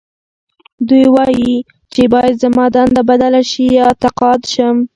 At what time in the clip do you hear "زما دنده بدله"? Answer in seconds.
2.43-3.41